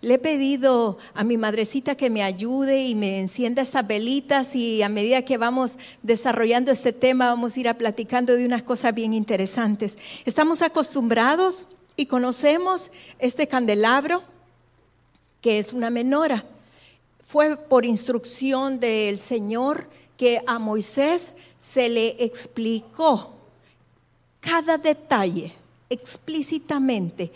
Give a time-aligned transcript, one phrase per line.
[0.00, 4.82] Le he pedido a mi madrecita que me ayude y me encienda estas velitas y
[4.82, 8.94] a medida que vamos desarrollando este tema vamos a ir a platicando de unas cosas
[8.94, 9.98] bien interesantes.
[10.24, 14.22] Estamos acostumbrados y conocemos este candelabro
[15.40, 16.44] que es una menora.
[17.20, 23.32] Fue por instrucción del Señor que a Moisés se le explicó
[24.40, 25.52] cada detalle
[25.90, 27.32] explícitamente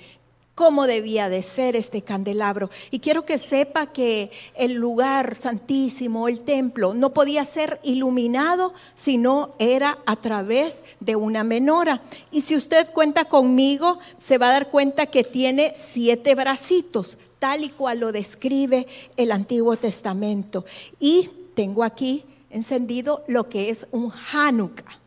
[0.54, 2.70] cómo debía de ser este candelabro.
[2.90, 9.16] Y quiero que sepa que el lugar santísimo, el templo, no podía ser iluminado si
[9.16, 12.02] no era a través de una menora.
[12.30, 17.64] Y si usted cuenta conmigo, se va a dar cuenta que tiene siete bracitos, tal
[17.64, 20.64] y cual lo describe el Antiguo Testamento.
[21.00, 25.00] Y tengo aquí encendido lo que es un Hanukkah.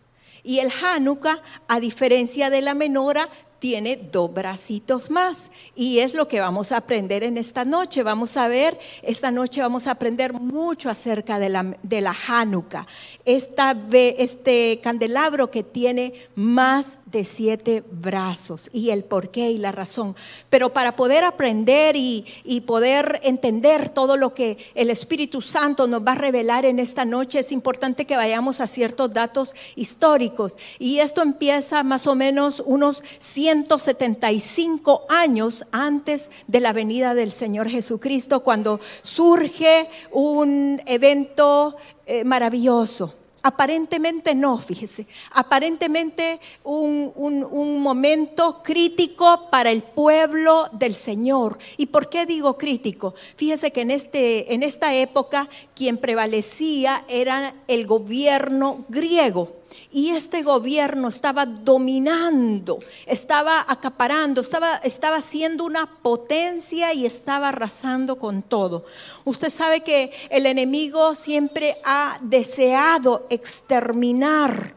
[0.44, 5.50] Y el Hanukkah, a diferencia de la menora, tiene dos bracitos más.
[5.75, 8.03] Y es lo que vamos a aprender en esta noche.
[8.03, 12.88] Vamos a ver, esta noche vamos a aprender mucho acerca de la, de la Hanukkah.
[13.25, 20.16] Este candelabro que tiene más de siete brazos y el porqué y la razón.
[20.50, 26.06] Pero para poder aprender y, y poder entender todo lo que el Espíritu Santo nos
[26.06, 30.58] va a revelar en esta noche, es importante que vayamos a ciertos datos históricos.
[30.78, 33.02] Y esto empieza más o menos unos
[33.46, 41.76] 175 años antes de la venida del Señor Jesucristo, cuando surge un evento
[42.08, 43.14] eh, maravilloso.
[43.44, 51.59] Aparentemente no, fíjese, aparentemente un, un, momento crítico para el pueblo del Señor.
[51.78, 53.14] ¿Y por qué digo crítico?
[53.36, 60.44] Fíjese que en, este, en esta época quien prevalecía era el gobierno griego y este
[60.44, 68.86] gobierno estaba dominando, estaba acaparando, estaba, estaba siendo una potencia y estaba arrasando con todo.
[69.24, 74.75] Usted sabe que el enemigo siempre ha deseado exterminar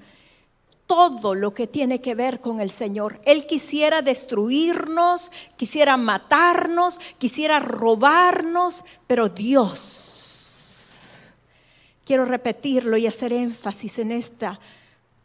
[0.88, 3.20] todo lo que tiene que ver con el Señor.
[3.26, 10.00] Él quisiera destruirnos, quisiera matarnos, quisiera robarnos, pero Dios,
[12.06, 14.58] quiero repetirlo y hacer énfasis en esta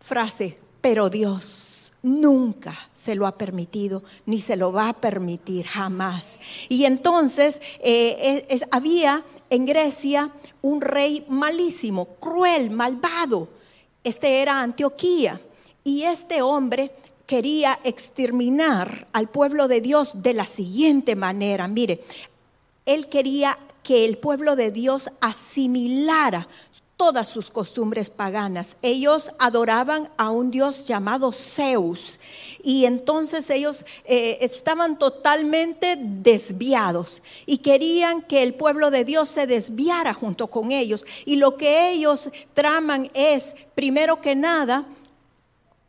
[0.03, 6.39] frase, pero Dios nunca se lo ha permitido, ni se lo va a permitir jamás.
[6.67, 10.29] Y entonces eh, había en Grecia
[10.61, 13.47] un rey malísimo, cruel, malvado.
[14.03, 15.39] Este era Antioquía.
[15.85, 16.91] Y este hombre
[17.25, 21.69] quería exterminar al pueblo de Dios de la siguiente manera.
[21.69, 22.03] Mire,
[22.85, 26.47] él quería que el pueblo de Dios asimilara
[27.03, 28.77] todas sus costumbres paganas.
[28.81, 32.17] Ellos adoraban a un dios llamado Zeus
[32.63, 39.47] y entonces ellos eh, estaban totalmente desviados y querían que el pueblo de Dios se
[39.47, 41.05] desviara junto con ellos.
[41.25, 44.85] Y lo que ellos traman es, primero que nada,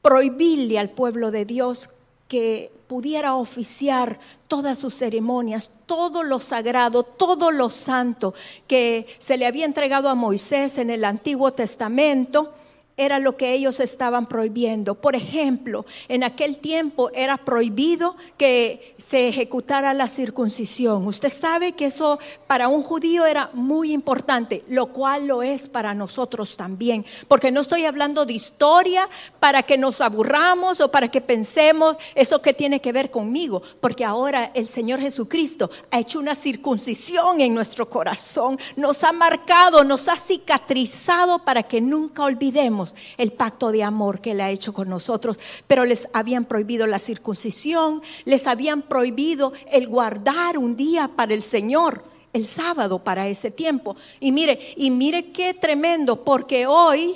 [0.03, 1.91] prohibirle al pueblo de Dios
[2.27, 4.19] que pudiera oficiar
[4.49, 8.35] todas sus ceremonias, todo lo sagrado, todo lo santo
[8.67, 12.53] que se le había entregado a Moisés en el Antiguo Testamento
[12.97, 14.95] era lo que ellos estaban prohibiendo.
[14.95, 21.07] Por ejemplo, en aquel tiempo era prohibido que se ejecutara la circuncisión.
[21.07, 25.95] Usted sabe que eso para un judío era muy importante, lo cual lo es para
[25.95, 29.09] nosotros también, porque no estoy hablando de historia
[29.41, 34.05] para que nos aburramos o para que pensemos eso que tiene que ver conmigo, porque
[34.05, 40.09] ahora el Señor Jesucristo ha hecho una circuncisión en nuestro corazón, nos ha marcado, nos
[40.09, 42.84] ha cicatrizado para que nunca olvidemos
[43.17, 46.99] el pacto de amor que Él ha hecho con nosotros, pero les habían prohibido la
[46.99, 52.03] circuncisión, les habían prohibido el guardar un día para el Señor
[52.33, 53.97] el sábado para ese tiempo.
[54.21, 57.15] Y mire, y mire qué tremendo, porque hoy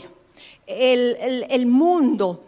[0.67, 2.44] el, el, el mundo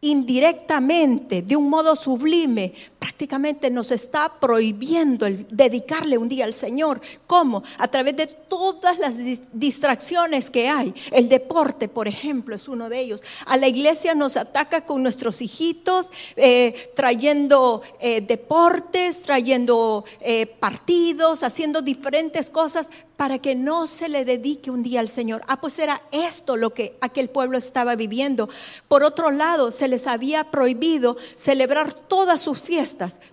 [0.00, 7.00] indirectamente, de un modo sublime, prácticamente nos está prohibiendo dedicarle un día al Señor.
[7.26, 7.62] ¿Cómo?
[7.78, 9.16] A través de todas las
[9.52, 10.94] distracciones que hay.
[11.10, 13.22] El deporte, por ejemplo, es uno de ellos.
[13.46, 21.42] A la iglesia nos ataca con nuestros hijitos, eh, trayendo eh, deportes, trayendo eh, partidos,
[21.42, 25.42] haciendo diferentes cosas para que no se le dedique un día al Señor.
[25.48, 28.48] Ah, pues era esto lo que aquel pueblo estaba viviendo.
[28.86, 32.87] Por otro lado, se les había prohibido celebrar todas sus fiestas,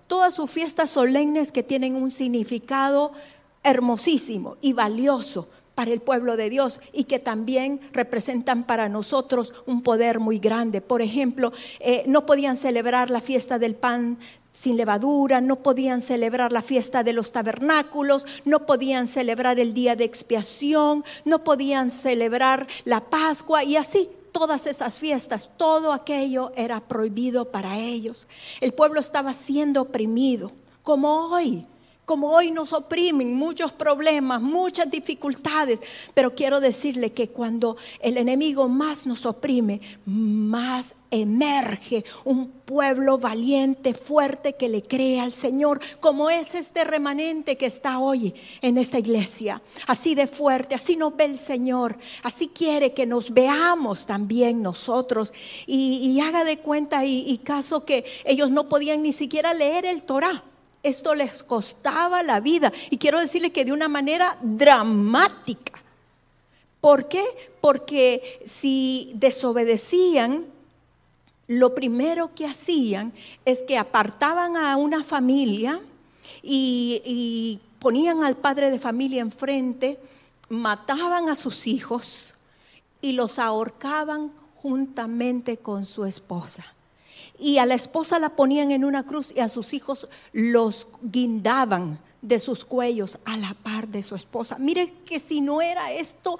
[0.06, 3.12] todas sus fiestas solemnes que tienen un significado
[3.62, 9.82] hermosísimo y valioso para el pueblo de Dios y que también representan para nosotros un
[9.82, 10.80] poder muy grande.
[10.80, 14.18] Por ejemplo, eh, no podían celebrar la fiesta del pan
[14.52, 19.96] sin levadura, no podían celebrar la fiesta de los tabernáculos, no podían celebrar el día
[19.96, 26.78] de expiación, no podían celebrar la Pascua y así todas esas fiestas, todo aquello era
[26.80, 28.26] prohibido para ellos.
[28.60, 30.52] El pueblo estaba siendo oprimido,
[30.82, 31.66] como hoy
[32.06, 35.80] como hoy nos oprimen muchos problemas, muchas dificultades,
[36.14, 43.92] pero quiero decirle que cuando el enemigo más nos oprime, más emerge un pueblo valiente,
[43.92, 49.00] fuerte, que le cree al Señor, como es este remanente que está hoy en esta
[49.00, 49.60] iglesia.
[49.88, 55.32] Así de fuerte, así nos ve el Señor, así quiere que nos veamos también nosotros.
[55.66, 60.02] Y, haga de cuenta y, y caso que ellos no podían ni siquiera leer el
[60.02, 60.44] Torah
[60.82, 62.72] esto les costaba la vida.
[62.90, 65.72] Y quiero decirles que de una manera dramática.
[66.80, 67.24] ¿Por qué?
[67.60, 70.46] Porque si desobedecían,
[71.48, 73.12] lo primero que hacían
[73.44, 75.80] es que apartaban a una familia
[76.42, 79.98] y, y ponían al padre de familia enfrente,
[80.48, 82.34] mataban a sus hijos
[83.00, 86.76] y los ahorcaban juntamente con su esposa
[87.38, 92.00] y a la esposa la ponían en una cruz y a sus hijos los guindaban
[92.22, 94.56] de sus cuellos a la par de su esposa.
[94.58, 96.38] Mire que si no era esto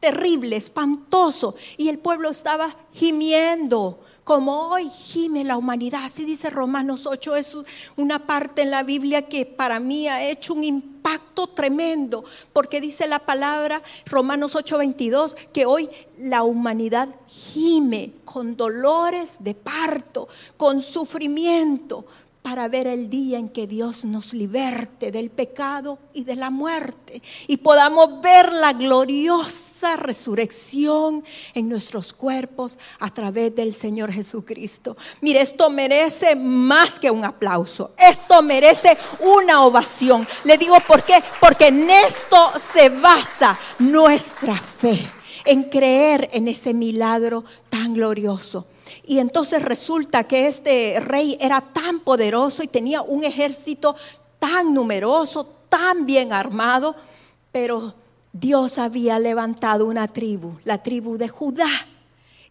[0.00, 6.04] terrible, espantoso, y el pueblo estaba gimiendo, como hoy gime la humanidad.
[6.04, 7.56] Así dice Romanos 8, es
[7.96, 13.06] una parte en la Biblia que para mí ha hecho un impacto tremendo, porque dice
[13.06, 20.80] la palabra Romanos 8, 22, que hoy la humanidad gime con dolores de parto, con
[20.80, 22.06] sufrimiento,
[22.44, 27.22] para ver el día en que Dios nos liberte del pecado y de la muerte
[27.46, 31.24] y podamos ver la gloriosa resurrección
[31.54, 34.94] en nuestros cuerpos a través del Señor Jesucristo.
[35.22, 40.28] Mire, esto merece más que un aplauso, esto merece una ovación.
[40.44, 45.10] Le digo por qué, porque en esto se basa nuestra fe,
[45.44, 48.66] en creer en ese milagro tan glorioso.
[49.06, 53.96] Y entonces resulta que este rey era tan poderoso y tenía un ejército
[54.38, 56.94] tan numeroso, tan bien armado,
[57.50, 57.94] pero
[58.32, 61.70] Dios había levantado una tribu, la tribu de Judá.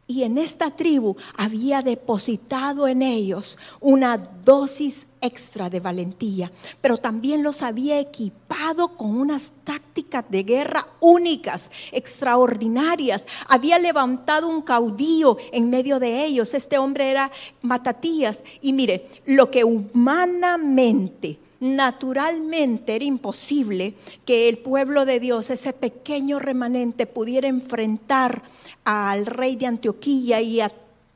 [0.05, 7.43] Y en esta tribu había depositado en ellos una dosis extra de valentía, pero también
[7.43, 13.23] los había equipado con unas tácticas de guerra únicas, extraordinarias.
[13.47, 16.53] Había levantado un caudillo en medio de ellos.
[16.53, 17.31] Este hombre era
[17.61, 18.43] Matatías.
[18.61, 23.93] Y mire, lo que humanamente naturalmente era imposible
[24.25, 28.43] que el pueblo de Dios, ese pequeño remanente, pudiera enfrentar
[28.83, 30.69] al rey de Antioquía y a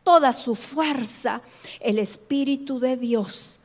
[0.03, 1.41] toda su fuerza,
[1.81, 3.57] el Espíritu de Dios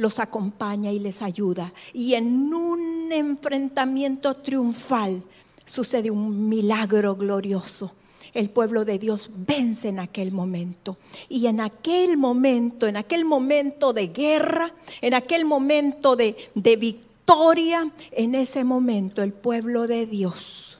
[0.00, 1.74] los acompaña y les ayuda.
[1.92, 5.22] Y en un enfrentamiento triunfal
[5.66, 7.92] sucede un milagro glorioso.
[8.32, 10.96] El pueblo de Dios vence en aquel momento.
[11.28, 14.72] Y en aquel momento, en aquel momento de guerra,
[15.02, 20.78] en aquel momento de, de victoria, en ese momento el pueblo de Dios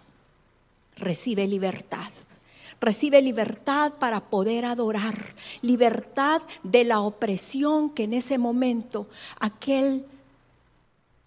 [0.97, 2.11] recibe libertad
[2.80, 9.06] recibe libertad para poder adorar, libertad de la opresión que en ese momento
[9.38, 10.06] aquel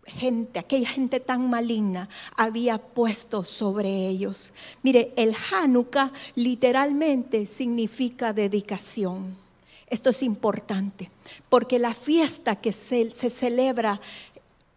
[0.06, 4.52] gente, aquella gente tan maligna había puesto sobre ellos.
[4.82, 9.38] Mire, el Hanukkah literalmente significa dedicación.
[9.88, 11.12] Esto es importante,
[11.50, 14.02] porque la fiesta que se, se celebra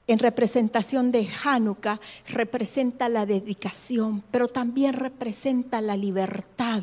[0.07, 6.83] en representación de Hanukkah representa la dedicación, pero también representa la libertad,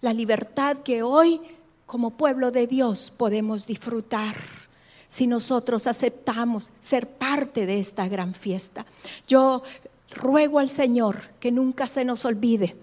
[0.00, 1.40] la libertad que hoy
[1.86, 4.36] como pueblo de Dios podemos disfrutar
[5.08, 8.86] si nosotros aceptamos ser parte de esta gran fiesta.
[9.28, 9.62] Yo
[10.14, 12.74] ruego al Señor que nunca se nos olvide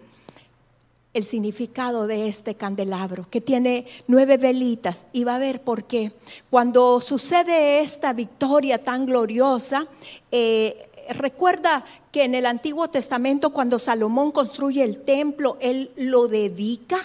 [1.14, 6.12] el significado de este candelabro, que tiene nueve velitas, y va a ver por qué.
[6.50, 9.88] Cuando sucede esta victoria tan gloriosa,
[10.32, 17.00] eh, recuerda que en el Antiguo Testamento, cuando Salomón construye el templo, él lo dedica,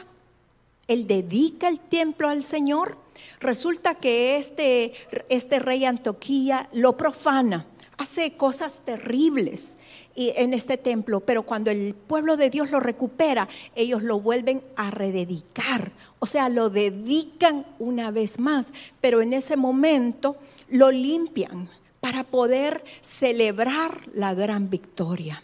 [0.86, 2.98] él dedica el templo al Señor.
[3.40, 4.92] Resulta que este,
[5.28, 7.66] este rey Antoquía lo profana
[7.98, 9.76] hace cosas terribles
[10.16, 14.90] en este templo, pero cuando el pueblo de Dios lo recupera, ellos lo vuelven a
[14.90, 18.68] rededicar, o sea, lo dedican una vez más,
[19.00, 20.36] pero en ese momento
[20.68, 21.68] lo limpian
[22.00, 25.42] para poder celebrar la gran victoria.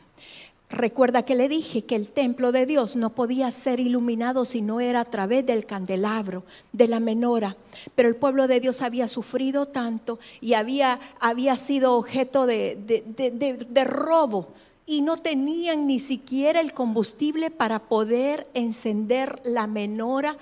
[0.71, 4.79] Recuerda que le dije que el templo de Dios no podía ser iluminado si no
[4.79, 7.57] era a través del candelabro, de la menora.
[7.97, 12.77] Pero el pueblo de Dios había sufrido tanto y había, había sido objeto de,
[13.69, 14.49] de robo
[14.87, 20.37] y no tenían ni siquiera el combustible para poder encender la menora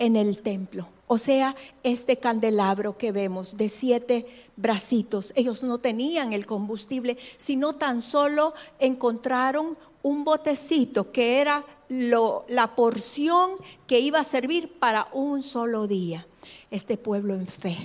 [0.00, 0.88] en el templo.
[1.08, 7.74] O sea, este candelabro que vemos de siete bracitos, ellos no tenían el combustible, sino
[7.74, 13.52] tan solo encontraron un botecito que era la porción
[13.86, 16.26] que iba a servir para un solo día.
[16.72, 17.76] Este pueblo en fe,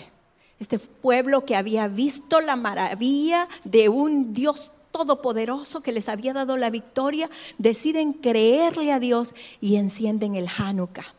[0.60, 6.58] este pueblo que había visto la maravilla de un Dios todopoderoso que les había dado
[6.58, 11.14] la victoria, deciden creerle a Dios y encienden el Hanukkah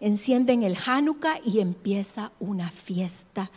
[0.00, 3.50] encienden el Hanukkah y empieza una fiesta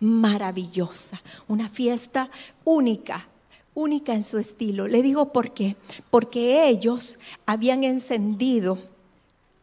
[0.00, 2.30] maravillosa, una fiesta
[2.64, 3.28] única,
[3.74, 4.88] única en su estilo.
[4.88, 5.76] Le digo por qué,
[6.10, 8.78] porque ellos habían encendido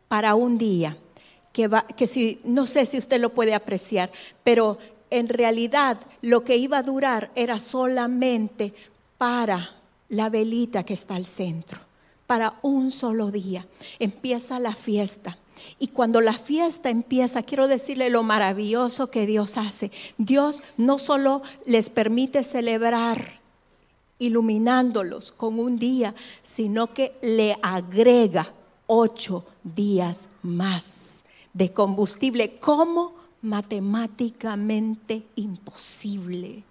[0.08, 0.98] para un día,
[1.52, 4.12] que, va, que si, no sé si usted lo puede apreciar,
[4.44, 4.78] pero
[5.10, 8.74] en realidad lo que iba a durar era solamente
[9.18, 9.76] para
[10.10, 11.80] la velita que está al centro,
[12.28, 13.66] para un solo día.
[14.00, 15.38] Empieza la fiesta.
[15.80, 19.92] Y cuando la fiesta empieza, quiero decirle lo maravilloso que Dios hace.
[20.18, 23.42] Dios no solo les permite celebrar
[24.20, 28.54] iluminándolos con un día, sino que le agrega
[28.88, 32.58] ocho días más de combustible.
[32.60, 33.24] ¿Cómo?
[33.44, 36.64] matemáticamente imposible,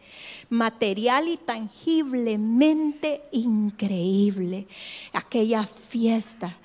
[0.49, 4.66] material y tangiblemente increíble.
[5.12, 6.56] Aquella fiesta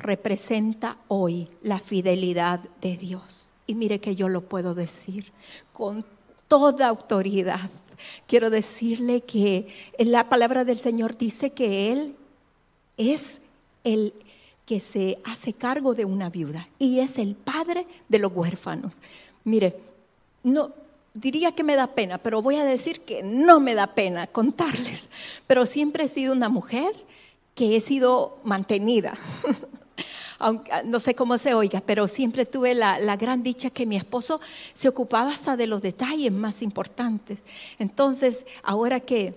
[0.00, 3.52] representa hoy la fidelidad de Dios.
[3.66, 5.32] Y mire que yo lo puedo decir
[5.72, 6.04] con
[6.48, 7.70] toda autoridad.
[8.26, 12.16] Quiero decirle que la palabra del Señor dice que Él
[12.96, 13.40] es
[13.84, 14.12] el
[14.66, 19.00] que se hace cargo de una viuda y es el padre de los huérfanos.
[19.44, 19.76] Mire,
[20.42, 20.72] no
[21.14, 25.08] diría que me da pena, pero voy a decir que no me da pena contarles,
[25.46, 26.92] pero siempre he sido una mujer
[27.54, 29.14] que he sido mantenida.
[30.40, 34.40] aunque, no sé cómo se oiga, pero siempre tuve la, gran dicha que mi esposo
[34.72, 37.38] se ocupaba hasta de los detalles más importantes.
[37.78, 39.34] Entonces, ahora que,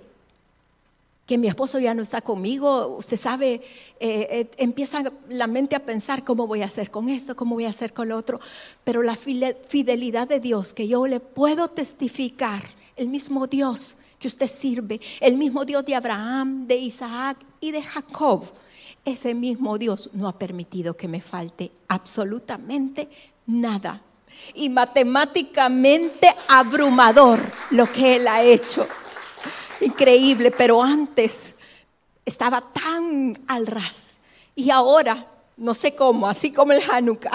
[1.25, 3.55] que mi esposo ya no está conmigo, usted sabe,
[3.99, 7.65] eh, eh, empieza la mente a pensar cómo voy a hacer con esto, cómo voy
[7.65, 8.39] a hacer con lo otro,
[8.85, 12.63] pero la fidelidad de Dios que yo le puedo testificar,
[12.95, 17.81] el mismo Dios que usted sirve, el mismo Dios de Abraham, de Isaac y de
[17.81, 18.45] Jacob,
[19.05, 23.09] ese mismo Dios no ha permitido que me falte absolutamente
[23.45, 24.01] nada.
[24.53, 27.39] Y matemáticamente abrumador
[27.71, 28.87] lo que Él ha hecho.
[29.81, 31.53] Increíble, pero antes
[32.25, 34.11] estaba tan al ras.
[34.55, 37.31] Y ahora no sé cómo, así como el Hanukkah,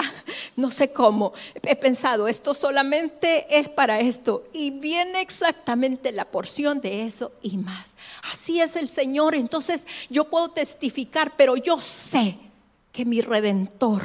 [0.59, 1.33] no sé cómo.
[1.63, 4.43] He pensado, esto solamente es para esto.
[4.53, 7.95] Y viene exactamente la porción de eso y más.
[8.31, 9.35] Así es el Señor.
[9.35, 12.37] Entonces yo puedo testificar, pero yo sé
[12.91, 14.01] que mi redentor,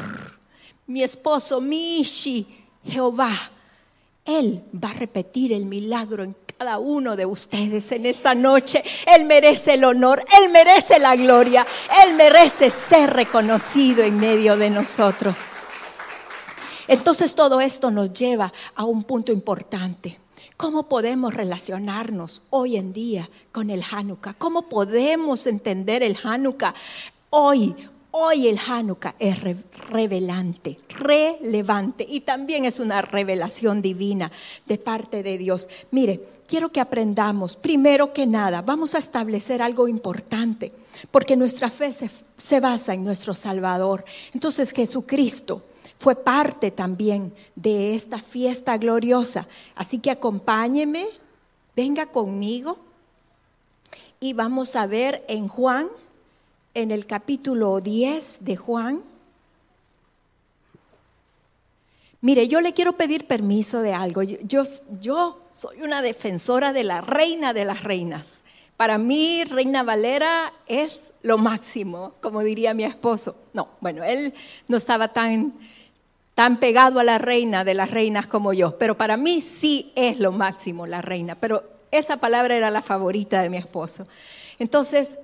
[0.86, 2.46] mi esposo, mi Ishi,
[2.86, 3.50] Jehová,
[4.24, 8.84] Él va a repetir el milagro en cada uno de ustedes en esta noche.
[9.06, 11.66] Él merece el honor, Él merece la gloria,
[12.04, 15.38] Él merece ser reconocido en medio de nosotros.
[16.88, 20.18] Entonces todo esto nos lleva a un punto importante.
[20.56, 24.34] ¿Cómo podemos relacionarnos hoy en día con el Hanukkah?
[24.34, 26.74] ¿Cómo podemos entender el Hanukkah
[27.30, 27.74] hoy?
[28.12, 29.36] Hoy el Hanukkah es
[29.90, 34.30] revelante, relevante y también es una revelación divina
[34.66, 35.66] de parte de Dios.
[35.90, 40.70] Mire, quiero que aprendamos, primero que nada, vamos a establecer algo importante,
[41.10, 44.04] porque nuestra fe se, basa en nuestro Salvador.
[44.32, 45.60] Entonces Jesucristo
[45.98, 49.46] fue parte también de esta fiesta gloriosa.
[49.74, 51.06] Así que acompáñeme,
[51.76, 52.78] venga conmigo
[54.20, 55.88] y vamos a ver en Juan,
[56.74, 59.02] en el capítulo 10 de Juan,
[62.24, 64.22] Mire, yo le quiero pedir permiso de algo.
[64.22, 64.64] Yo,
[65.50, 68.40] soy una defensora de la reina de las reinas.
[68.78, 73.36] Para mí, Reina Valera es lo máximo, como diría mi esposo.
[73.52, 74.32] No, bueno, él
[74.68, 75.52] no estaba tan,
[76.34, 80.18] tan pegado a la reina de las reinas como yo, pero para mí sí es
[80.18, 81.36] lo máximo la reina.
[81.36, 84.04] Pero Esa palabra era la favorita de mi esposo.
[84.58, 85.20] Entonces,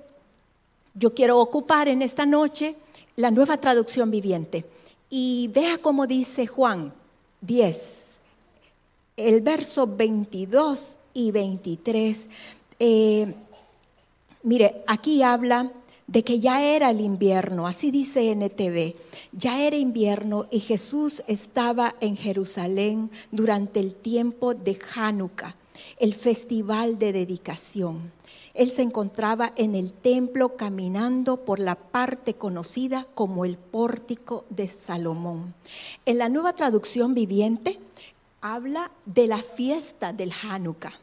[0.93, 2.75] yo quiero ocupar en esta noche
[3.17, 4.65] la nueva traducción viviente.
[5.09, 6.93] Y vea cómo dice Juan
[7.41, 8.17] 10,
[9.17, 12.29] el verso 22 y 23.
[12.79, 13.35] Eh,
[14.43, 15.71] mire, aquí habla
[16.11, 18.95] de que ya era el invierno, así dice NTV,
[19.31, 25.55] ya era invierno y Jesús estaba en Jerusalén durante el tiempo de Hanukkah,
[25.99, 28.11] el festival de dedicación.
[28.53, 34.67] Él se encontraba en el templo caminando por la parte conocida como el pórtico de
[34.67, 35.53] Salomón.
[36.05, 37.79] En la nueva traducción viviente
[38.41, 40.99] habla de la fiesta del Hanukkah.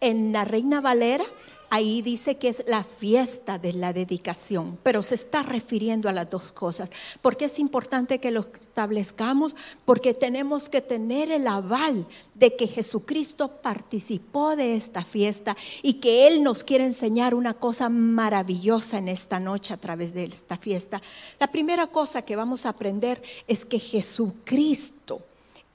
[0.00, 1.26] En la Reina Valera
[1.70, 6.28] ahí dice que es la fiesta de la dedicación, pero se está refiriendo a las
[6.28, 6.90] dos cosas.
[7.22, 9.54] ¿Por qué es importante que lo establezcamos?
[9.84, 16.26] Porque tenemos que tener el aval de que Jesucristo participó de esta fiesta y que
[16.26, 21.00] Él nos quiere enseñar una cosa maravillosa en esta noche a través de esta fiesta.
[21.38, 25.22] La primera cosa que vamos a aprender es que Jesucristo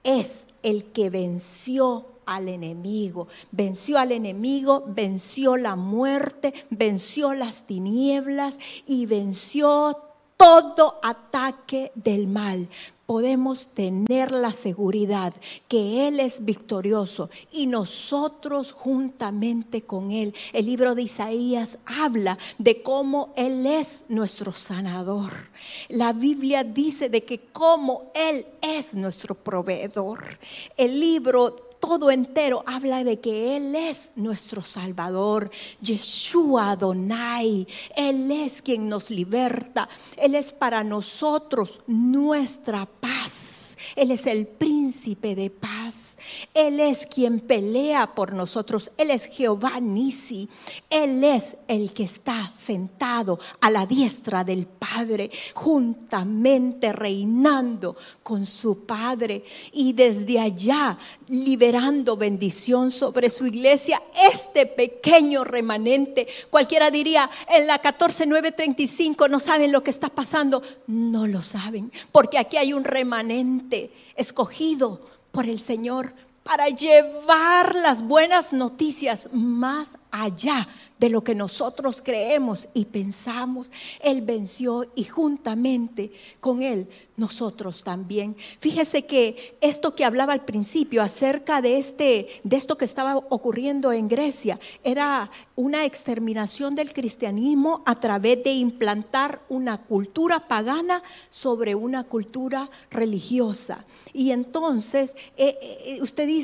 [0.04, 8.58] es el que venció al enemigo, venció al enemigo, venció la muerte, venció las tinieblas
[8.86, 9.98] y venció
[10.38, 12.70] todo ataque del mal.
[13.06, 15.32] Podemos tener la seguridad
[15.68, 20.34] que Él es victorioso y nosotros juntamente con Él.
[20.54, 25.32] El libro de Isaías habla de cómo Él es nuestro sanador.
[25.88, 30.40] La Biblia dice de que cómo Él es nuestro proveedor.
[30.76, 35.52] El libro todo entero habla de que Él es nuestro Salvador,
[35.82, 37.68] Yeshua Adonai.
[37.96, 39.88] Él es quien nos liberta.
[40.18, 43.45] Él es para nosotros nuestra paz.
[43.96, 46.18] Él es el príncipe de paz.
[46.54, 48.92] Él es quien pelea por nosotros.
[48.98, 50.50] Él es Jehová Nisi.
[50.90, 58.86] Él es el que está sentado a la diestra del Padre, juntamente reinando con su
[58.86, 60.98] Padre y desde allá
[61.28, 64.02] liberando bendición sobre su iglesia.
[64.32, 70.62] Este pequeño remanente, cualquiera diría, en la 14935 no saben lo que está pasando.
[70.88, 73.85] No lo saben, porque aquí hay un remanente
[74.16, 76.14] escogido por el Señor
[76.46, 80.68] para llevar las buenas noticias más allá
[81.00, 83.72] de lo que nosotros creemos y pensamos.
[84.00, 88.36] Él venció y juntamente con Él nosotros también.
[88.60, 93.92] Fíjese que esto que hablaba al principio acerca de, este, de esto que estaba ocurriendo
[93.92, 101.76] en Grecia era una exterminación del cristianismo a través de implantar una cultura pagana sobre
[101.76, 103.84] una cultura religiosa.
[104.14, 106.35] Y entonces eh, eh, usted dice,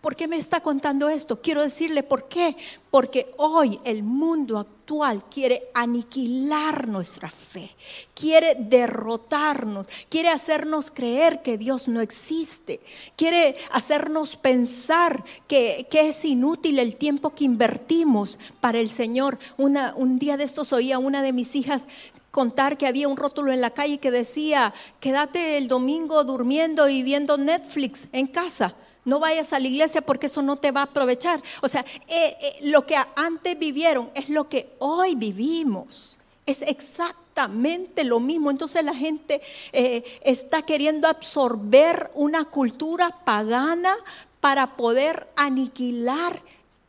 [0.00, 1.40] ¿por qué me está contando esto?
[1.40, 2.56] Quiero decirle por qué.
[2.90, 7.70] Porque hoy el mundo actual quiere aniquilar nuestra fe,
[8.14, 12.80] quiere derrotarnos, quiere hacernos creer que Dios no existe,
[13.14, 19.38] quiere hacernos pensar que, es inútil el tiempo que invertimos para el Señor.
[19.56, 21.86] Un día de estos oía una de mis hijas
[22.32, 27.02] contar que había un rótulo en la calle que decía, quédate el domingo durmiendo y
[27.02, 28.74] viendo Netflix en casa.
[29.04, 31.42] No vayas a la iglesia porque eso no te va a aprovechar.
[31.62, 36.18] O sea, eh, eh, lo que antes vivieron es lo que hoy vivimos.
[36.46, 38.50] Es exactamente lo mismo.
[38.50, 39.40] Entonces la gente
[39.72, 43.94] eh, está queriendo absorber una cultura pagana
[44.40, 46.40] para poder aniquilar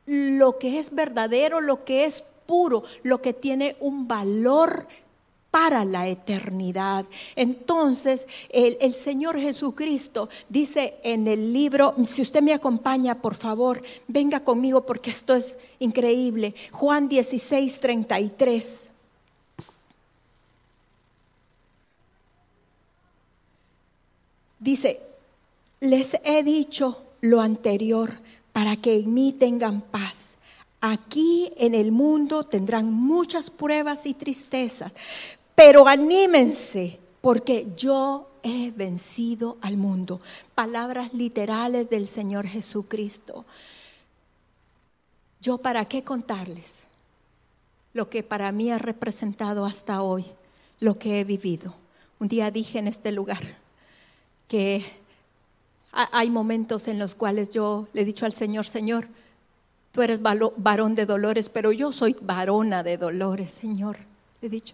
[0.06, 4.88] lo que es verdadero, lo que es puro, lo que tiene un valor
[5.52, 7.06] para la eternidad.
[7.36, 14.40] Entonces, el, Señor Jesucristo dice en el libro, si usted me acompaña, por favor, venga
[14.40, 16.56] conmigo porque esto es increíble.
[16.72, 18.74] Juan 16, 33.
[24.60, 25.02] Dice,
[25.82, 28.14] les he dicho lo anterior
[28.54, 30.28] para que en mí tengan paz.
[30.82, 34.94] Aquí en el mundo tendrán muchas pruebas y tristezas,
[35.64, 40.20] pero anímense porque yo he vencido al mundo.
[40.56, 43.46] Palabras literales del Señor Jesucristo.
[45.40, 46.80] Yo para qué contarles
[47.94, 50.26] lo que para mí ha representado hasta hoy,
[50.80, 51.76] lo que he vivido.
[52.20, 53.60] Un día dije en este lugar
[54.48, 54.84] que
[55.92, 59.08] hay momentos en los cuales yo le he dicho al Señor, Señor,
[59.92, 63.98] tú eres varón de dolores, pero yo soy varona de dolores, Señor.
[64.42, 64.74] Le he dicho,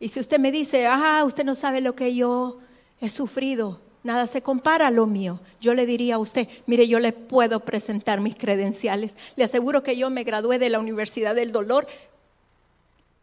[0.00, 2.58] y si usted me dice, ah, usted no sabe lo que yo
[3.00, 5.40] he sufrido, nada se compara a lo mío.
[5.60, 9.16] Yo le diría a usted, mire, yo le puedo presentar mis credenciales.
[9.36, 11.86] Le aseguro que yo me gradué de la Universidad del Dolor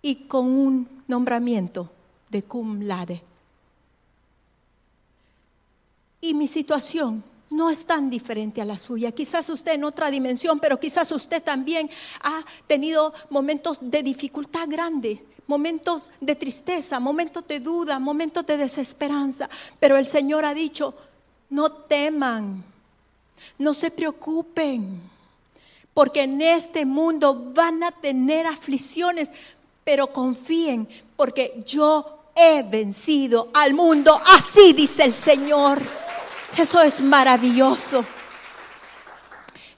[0.02, 1.92] y con un nombramiento
[2.30, 3.22] de cum laude.
[6.20, 9.12] Y mi situación no es tan diferente a la suya.
[9.12, 11.90] Quizás usted en otra dimensión, pero quizás usted también
[12.24, 19.50] ha tenido momentos de dificultad grande, momentos de tristeza, momentos de duda, momentos de desesperanza.
[19.80, 20.94] Pero el Señor ha dicho,
[21.50, 22.64] no teman,
[23.58, 25.02] no se preocupen,
[25.94, 29.32] porque en este mundo van a tener aflicciones,
[29.84, 34.20] pero confíen, porque yo he vencido al mundo.
[34.26, 35.82] Así dice el Señor.
[36.58, 38.06] Eso es maravilloso.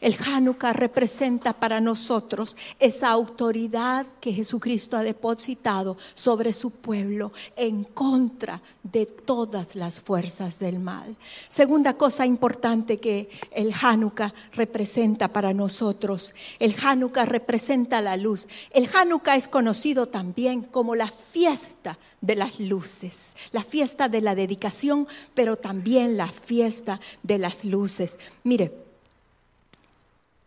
[0.03, 7.85] El Hanukkah representa para nosotros esa autoridad que Jesucristo ha depositado sobre su pueblo en
[7.85, 11.15] contra de todas las fuerzas del mal.
[11.47, 16.33] Segunda cosa importante que el Hanukkah representa para nosotros.
[16.59, 18.49] El Hanukkah representa la luz.
[18.71, 24.35] El Hanukkah es conocido también como la fiesta de las luces, la fiesta de la
[24.35, 28.17] dedicación, pero también la fiesta de las luces.
[28.43, 28.82] Mire,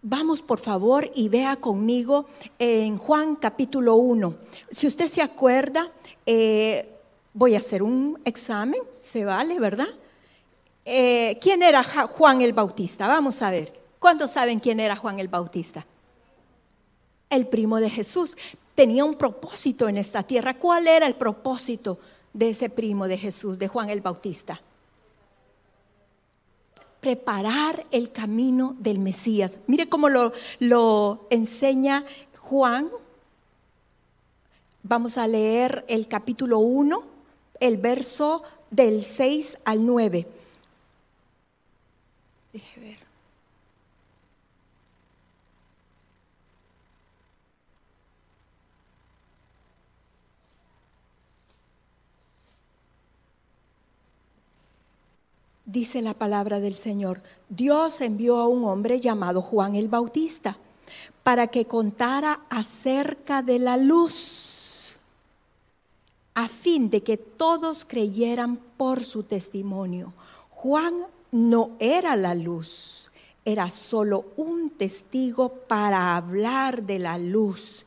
[0.09, 2.27] Vamos por favor y vea conmigo
[2.61, 4.37] en Juan capítulo 1.
[4.71, 5.91] Si usted se acuerda,
[6.25, 6.89] eh,
[7.35, 9.89] voy a hacer un examen, se vale, ¿verdad?
[10.85, 13.09] Eh, ¿Quién era Juan el Bautista?
[13.09, 13.73] Vamos a ver.
[13.99, 15.85] ¿Cuántos saben quién era Juan el Bautista?
[17.29, 18.37] El primo de Jesús.
[18.77, 20.55] Tenía un propósito en esta tierra.
[20.55, 21.99] ¿Cuál era el propósito
[22.33, 24.61] de ese primo de Jesús, de Juan el Bautista?
[27.07, 29.59] Preparar el camino del Mesías.
[29.69, 32.05] Mire cómo lo, lo enseña
[32.37, 32.89] Juan.
[34.83, 37.05] Vamos a leer el capítulo 1,
[37.61, 38.43] el verso
[38.73, 40.27] del 6 al 9.
[55.67, 60.57] Dice la palabra del Señor, Dios envió a un hombre llamado Juan el Bautista
[61.23, 64.97] para que contara acerca de la luz,
[66.35, 70.13] a fin de que todos creyeran por su testimonio.
[70.51, 70.95] Juan
[71.33, 73.11] no era la luz,
[73.45, 77.85] era solo un testigo para hablar de la luz,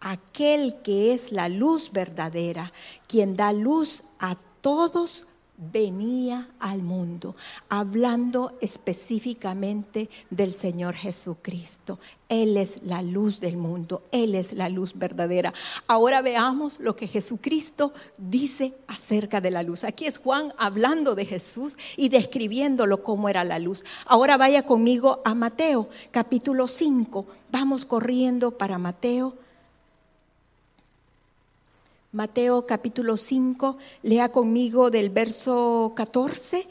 [0.00, 2.72] aquel que es la luz verdadera,
[3.06, 5.26] quien da luz a todos
[5.58, 7.34] venía al mundo,
[7.68, 11.98] hablando específicamente del Señor Jesucristo.
[12.28, 15.52] Él es la luz del mundo, Él es la luz verdadera.
[15.86, 19.82] Ahora veamos lo que Jesucristo dice acerca de la luz.
[19.82, 23.84] Aquí es Juan hablando de Jesús y describiéndolo como era la luz.
[24.06, 27.26] Ahora vaya conmigo a Mateo, capítulo 5.
[27.50, 29.34] Vamos corriendo para Mateo
[32.12, 36.66] Mateo capítulo 5, lea conmigo del verso 14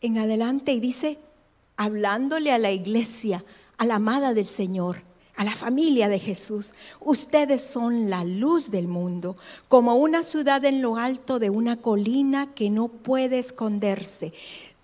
[0.00, 1.18] en adelante y dice,
[1.76, 3.44] hablándole a la iglesia,
[3.76, 5.02] a la amada del Señor,
[5.36, 9.36] a la familia de Jesús, ustedes son la luz del mundo,
[9.68, 14.32] como una ciudad en lo alto de una colina que no puede esconderse.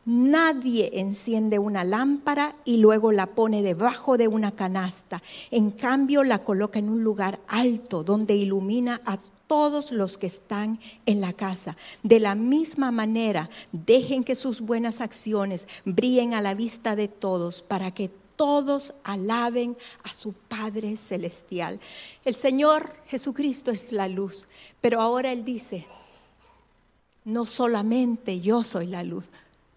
[0.05, 5.23] Nadie enciende una lámpara y luego la pone debajo de una canasta.
[5.51, 10.81] En cambio, la coloca en un lugar alto donde ilumina a todos los que están
[11.07, 11.77] en la casa.
[12.03, 17.63] De la misma manera, dejen que sus buenas acciones brillen a la vista de todos
[17.63, 21.81] para que todos alaben a su Padre Celestial.
[22.25, 24.47] El Señor Jesucristo es la luz,
[24.81, 25.87] pero ahora Él dice,
[27.25, 29.31] no solamente yo soy la luz,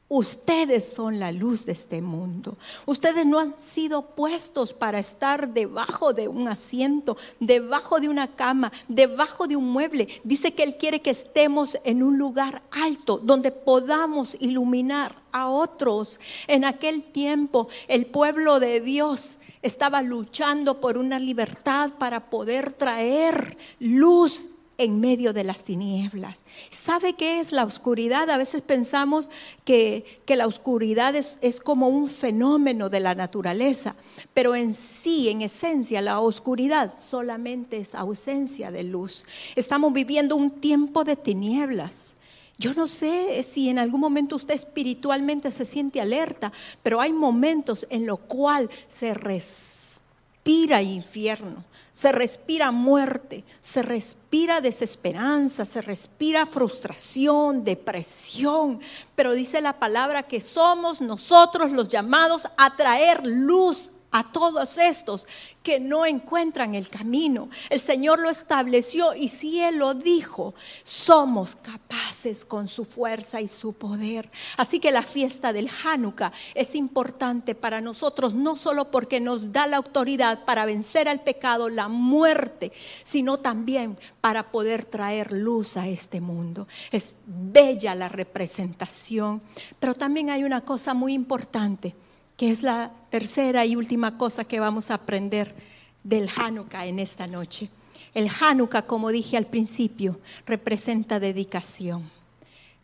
[0.10, 2.58] Ustedes son la luz de este mundo.
[2.86, 8.72] Ustedes no han sido puestos para estar debajo de un asiento, debajo de una cama,
[8.88, 10.08] debajo de un mueble.
[10.24, 16.22] Dice que Él quiere que estemos en un lugar alto donde podamos iluminar a otros.
[16.48, 23.58] En aquel tiempo el pueblo de Dios estaba luchando por una libertad para poder traer
[23.80, 26.44] luz en medio de las tinieblas.
[26.70, 28.30] ¿Sabe qué es la oscuridad?
[28.30, 29.30] A veces pensamos
[29.66, 33.96] que, que la oscuridad es, es, como un fenómeno de la naturaleza,
[34.34, 39.26] pero en sí, en esencia, la oscuridad solamente es ausencia de luz.
[39.56, 42.14] Estamos viviendo un tiempo de tinieblas.
[42.60, 47.86] Yo no sé si en algún momento usted espiritualmente se siente alerta, pero hay momentos
[47.90, 51.64] en los cuales se respira infierno,
[51.98, 58.82] se respira muerte, se respira desesperanza, se respira frustración, depresión.
[59.16, 65.28] Pero dice la palabra que somos nosotros los llamados a traer luz a todos estos
[65.62, 67.50] que no encuentran el camino.
[67.70, 73.48] El Señor lo estableció y si Él lo dijo, somos capaces con su fuerza y
[73.48, 74.30] su poder.
[74.56, 79.68] Así que la fiesta del Hanukkah es importante para nosotros, no solo porque nos da
[79.68, 82.72] la autoridad para vencer al pecado, la muerte,
[83.04, 86.68] sino también para poder traer luz a este mundo.
[86.92, 89.42] Es bella la representación,
[89.80, 91.96] pero también hay una cosa muy importante
[92.38, 95.56] que es la tercera y última cosa que vamos a aprender
[96.04, 97.70] del Hanukkah en esta noche.
[98.14, 102.16] El Hanukkah, como dije al principio, representa dedicación.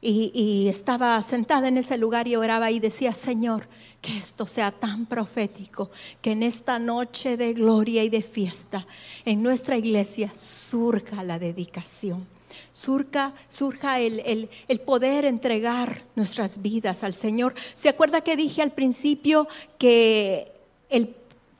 [0.05, 3.69] Y, estaba sentada en ese lugar y oraba y decía, Señor,
[4.01, 8.85] que esto sea tan profético, que en esta noche de gloria y de fiesta,
[9.23, 12.32] en nuestra iglesia surja la dedicación
[12.73, 17.53] surja, surja el, el, poder entregar nuestras vidas al Señor.
[17.75, 20.51] ¿Se acuerda que dije al principio que
[20.89, 21.15] el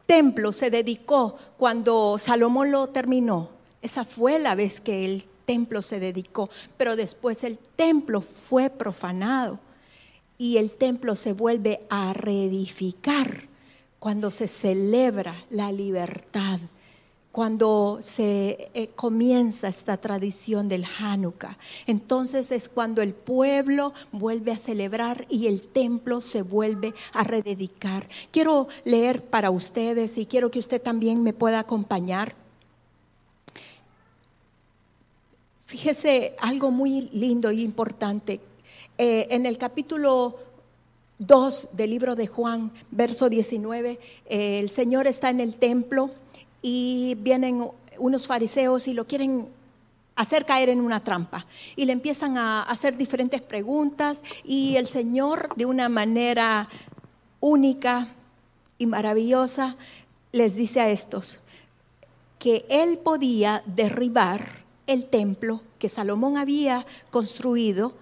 [0.06, 3.49] templo se dedicó cuando Salomón lo terminó?
[3.82, 9.60] Esa fue la vez que el templo se dedicó, pero después el templo fue profanado
[10.38, 13.47] y el templo se vuelve a reedificar
[13.99, 16.60] cuando se celebra la libertad
[17.34, 21.58] cuando se eh, comienza esta tradición del Hanukkah.
[21.88, 28.08] Entonces es cuando el pueblo vuelve a celebrar y el templo se vuelve a rededicar.
[28.30, 32.36] Quiero leer para ustedes y quiero que usted también me pueda acompañar.
[35.65, 38.41] Fíjese algo muy lindo y importante.
[39.00, 40.38] Eh, en el capítulo
[41.17, 46.12] 2 del libro de Juan, verso 19, eh, el Señor está en el templo
[46.63, 49.49] y vienen unos fariseos y lo quieren
[50.15, 51.45] hacer caer en una trampa
[51.76, 56.69] y le empiezan a hacer diferentes preguntas y el Señor de una manera
[57.39, 58.13] única
[58.78, 59.76] y maravillosa
[60.32, 61.39] les dice a estos
[62.39, 67.93] que él podía derribar el templo que Salomón había construido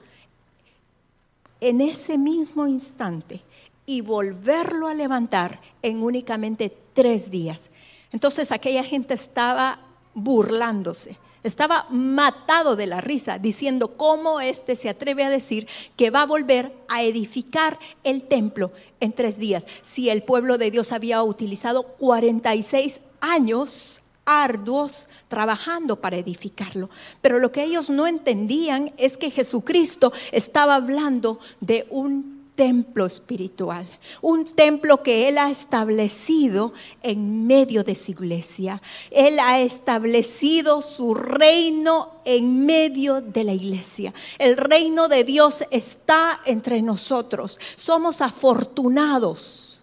[1.59, 3.41] en ese mismo instante
[3.85, 7.70] y volverlo a levantar en únicamente tres días.
[8.11, 9.79] Entonces aquella gente estaba
[10.13, 16.23] burlándose, estaba matado de la risa, diciendo cómo éste se atreve a decir que va
[16.23, 21.23] a volver a edificar el templo en tres días, si el pueblo de Dios había
[21.23, 26.89] utilizado 46 años arduos trabajando para edificarlo.
[27.21, 33.87] Pero lo que ellos no entendían es que Jesucristo estaba hablando de un templo espiritual,
[34.21, 38.81] un templo que Él ha establecido en medio de su iglesia.
[39.09, 44.13] Él ha establecido su reino en medio de la iglesia.
[44.37, 47.59] El reino de Dios está entre nosotros.
[47.75, 49.81] Somos afortunados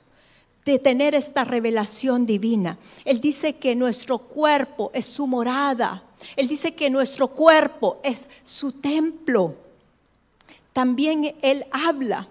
[0.65, 2.79] de tener esta revelación divina.
[3.05, 6.05] Él dice que nuestro cuerpo es su morada.
[6.37, 9.55] Él dice que nuestro cuerpo es su templo.
[10.73, 12.29] También Él habla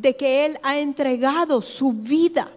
[0.00, 2.50] de que Él ha entregado su vida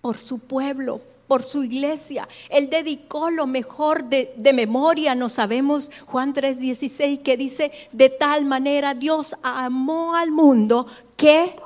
[0.00, 2.28] por su pueblo, por su iglesia.
[2.48, 8.94] Él dedicó lo mejor de, memoria, no sabemos Juan 3:16, que dice, de tal manera
[8.94, 11.56] Dios amó al mundo que...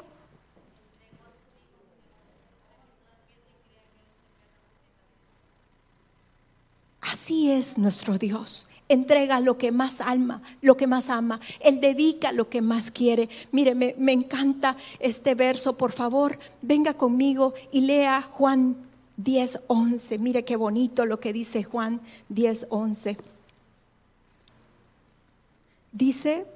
[7.00, 11.40] Así es nuestro Dios entrega lo que más alma, lo que más ama.
[11.60, 13.28] Él dedica lo que más quiere.
[13.52, 15.76] Mire, me, encanta este verso.
[15.76, 18.76] Por favor, venga conmigo y lea Juan
[19.16, 20.18] 10, 11.
[20.18, 23.16] Mire qué bonito lo que dice Juan 10, 11.
[25.92, 26.46] Dice,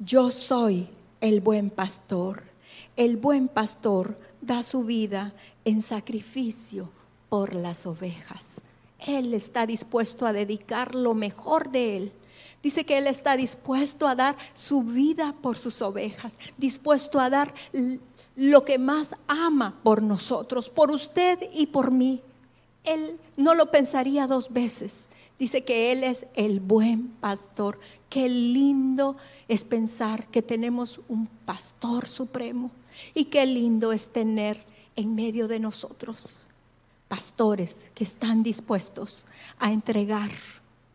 [0.00, 0.88] yo soy
[1.20, 2.53] el buen pastor
[2.96, 6.90] el buen pastor da su vida en sacrificio
[7.28, 8.50] por las ovejas.
[8.98, 12.12] Él está dispuesto a dedicar lo mejor de él.
[12.62, 17.52] Dice que Él está dispuesto a dar su vida por sus ovejas, dispuesto a dar
[18.36, 22.22] lo que más ama por nosotros, por usted y por mí.
[22.84, 25.08] Él no lo pensaría dos veces.
[25.38, 27.78] Dice que Él es el buen pastor.
[28.08, 32.70] Qué lindo es pensar que tenemos un pastor supremo
[33.14, 34.64] y qué lindo es tener
[34.96, 36.38] en medio de nosotros
[37.08, 39.26] pastores que están dispuestos
[39.58, 40.30] a entregar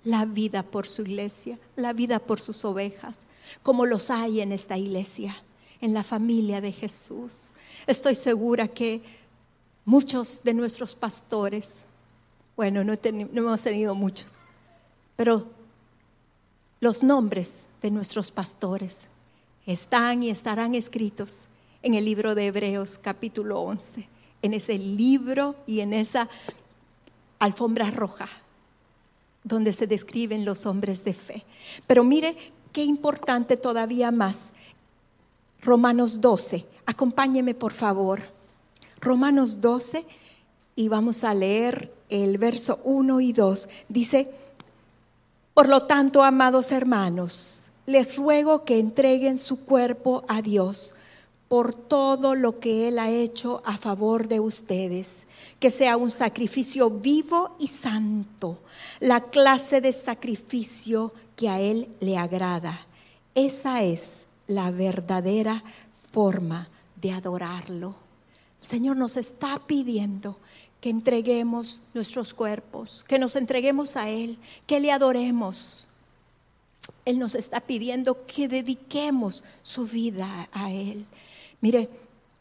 [0.04, 3.20] la vida por su iglesia, la vida por sus ovejas.
[3.64, 5.36] como los hay en esta iglesia,
[5.82, 7.54] en la familia de Jesús.
[7.88, 9.02] Estoy segura que
[9.86, 11.86] muchos de nuestros pastores,
[12.56, 14.38] bueno, no, hemos tenido muchos,
[15.16, 15.48] pero
[16.80, 19.02] los nombres de nuestros pastores
[19.66, 21.42] están y estarán escritos
[21.82, 24.08] en el libro de Hebreos capítulo 11,
[24.42, 26.30] en ese libro y en esa
[27.40, 28.28] alfombra roja
[29.44, 31.46] donde se describen los hombres de fe.
[31.88, 32.36] Pero mire
[32.74, 34.48] qué importante todavía más.
[35.62, 38.22] Romanos 12, acompáñeme por favor.
[39.00, 40.06] Romanos 12
[40.76, 43.70] y vamos a leer el verso 1 y 2.
[43.88, 44.30] Dice,
[45.54, 50.94] por lo tanto, amados hermanos, les ruego que entreguen su cuerpo a Dios
[51.50, 55.26] por todo lo que Él ha hecho a favor de ustedes,
[55.60, 58.58] que sea un sacrificio vivo y santo,
[59.00, 62.80] la clase de sacrificio que a Él le agrada.
[63.34, 64.12] Esa es
[64.48, 65.64] la verdadera
[66.12, 66.70] forma
[67.02, 67.96] de adorarlo.
[68.62, 70.38] El Señor nos está pidiendo
[70.82, 75.88] que entreguemos nuestros cuerpos, que nos entreguemos a Él, que le adoremos.
[77.06, 81.06] Él nos está pidiendo que dediquemos su vida a Él.
[81.62, 81.90] Mire,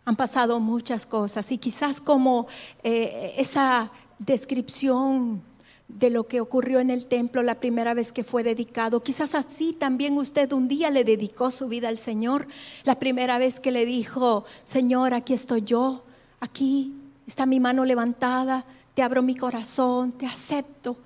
[0.04, 2.46] han pasado muchas cosas y quizás como
[2.82, 5.42] eh, esa descripción
[5.88, 9.02] de lo que ocurrió en el templo la primera vez que fue dedicado.
[9.02, 12.46] Quizás así también usted un día le dedicó su vida al Señor,
[12.84, 16.04] la primera vez que le dijo, Señor, aquí estoy yo,
[16.40, 16.94] aquí
[17.26, 20.96] está mi mano levantada, te abro mi corazón, te acepto.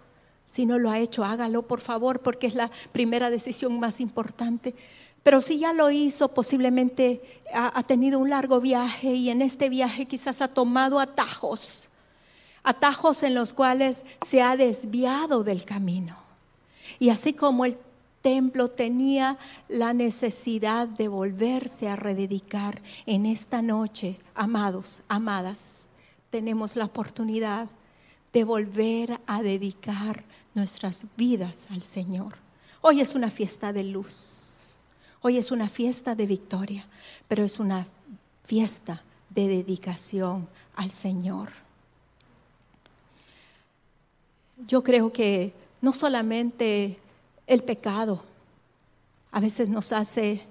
[0.47, 4.75] Si no lo ha hecho, hágalo, por favor, porque es la primera decisión más importante.
[5.23, 10.07] Pero si ya lo hizo, posiblemente ha, tenido un largo viaje y en este viaje
[10.07, 11.89] quizás ha tomado atajos,
[12.65, 16.17] atajos en los cuales se ha desviado del camino.
[16.99, 17.79] Y así como el
[18.21, 25.83] templo tenía la necesidad de volverse a rededicar en esta noche, amados, amadas,
[26.31, 27.69] tenemos la oportunidad
[28.33, 32.35] de volver a dedicar nuestras vidas al Señor.
[32.81, 34.62] Hoy es una fiesta de luz.
[35.25, 36.85] Hoy es una fiesta de victoria,
[37.29, 37.87] pero es una
[38.45, 41.51] fiesta de dedicación al Señor.
[44.67, 46.99] Yo creo que no solamente
[47.47, 48.25] el pecado
[49.31, 50.45] a veces nos hace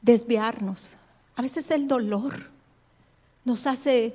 [0.00, 0.94] desviarnos,
[1.34, 2.50] a veces el dolor
[3.44, 4.14] nos hace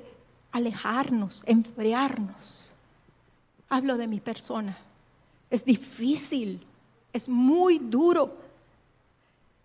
[0.52, 2.72] alejarnos, enfriarnos.
[3.68, 4.78] Hablo de mi persona.
[5.50, 6.64] Es difícil,
[7.12, 8.43] es muy duro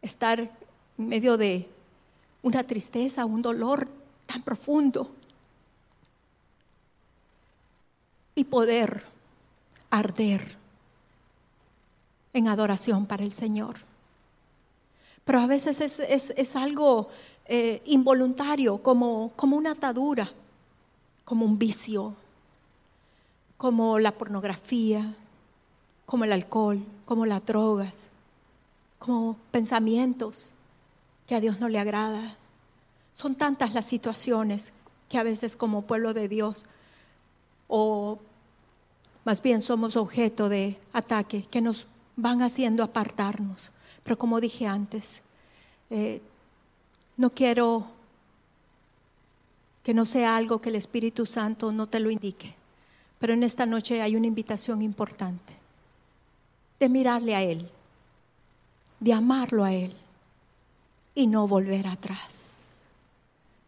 [0.02, 1.70] estar en medio de
[2.42, 3.90] una tristeza, un dolor
[4.26, 5.10] tan profundo
[8.36, 9.04] y poder
[9.90, 10.58] arder
[12.34, 13.78] en adoración para el Señor.
[15.26, 17.10] Pero a veces es, algo
[17.46, 20.32] eh, involuntario, como, como una atadura,
[21.26, 22.14] como un vicio,
[23.58, 25.16] como la pornografía,
[26.06, 28.09] como el alcohol, como las drogas
[29.00, 30.54] como pensamientos
[31.26, 32.36] que a Dios no le agrada.
[33.14, 34.72] Son tantas las situaciones
[35.08, 36.66] que a veces como pueblo de Dios
[37.68, 38.20] o
[39.26, 43.72] más bien somos objeto de ataque que nos van haciendo apartarnos.
[44.04, 45.22] Pero como dije antes,
[45.90, 46.22] eh,
[47.18, 47.88] no quiero
[49.84, 52.56] que no sea algo que el Espíritu Santo no te lo indique,
[53.18, 55.54] pero en esta noche hay una invitación importante
[56.80, 57.70] de mirarle a Él
[59.00, 59.96] de amarlo a Él
[61.16, 62.82] y no volver atrás.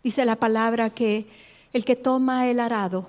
[0.04, 1.28] Dice la palabra que
[1.74, 3.08] el que toma el arado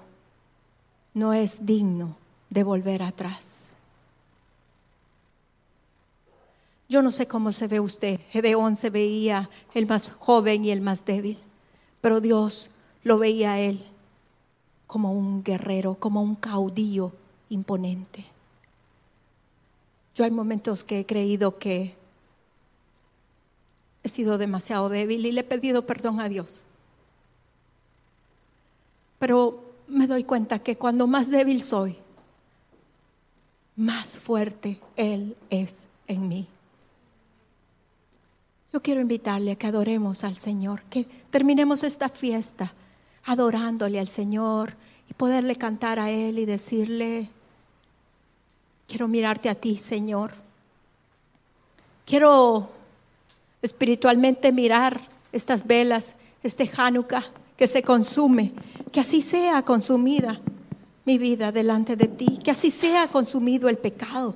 [1.15, 2.17] no es digno
[2.51, 3.73] de volver atrás.
[6.89, 8.21] Yo no sé cómo se ve usted.
[8.31, 11.39] Gedeón se veía el más joven y el más débil,
[12.03, 12.69] pero Dios
[13.03, 13.83] lo veía a él
[14.87, 17.13] como un guerrero, como un caudillo
[17.49, 18.27] imponente.
[20.15, 21.97] Yo hay momentos que he creído que
[24.03, 26.65] he sido demasiado débil y le he pedido perdón a Dios.
[29.19, 31.97] Pero me doy cuenta que cuando más débil soy,
[33.77, 36.49] más fuerte Él es en mí.
[38.73, 42.73] Yo quiero invitarle a que adoremos al Señor, que terminemos esta fiesta
[43.25, 44.75] adorándole al Señor
[45.09, 47.29] y poderle cantar a Él y decirle,
[48.89, 50.33] quiero mirarte a ti, Señor.
[52.07, 52.71] Quiero
[53.63, 55.01] espiritualmente mirar
[55.33, 57.25] estas velas, este Hanukkah
[57.57, 58.53] que se consume,
[58.91, 60.41] que así sea consumida
[61.05, 64.35] mi vida delante de ti, que así sea consumido el pecado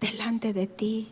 [0.00, 1.08] delante de ti.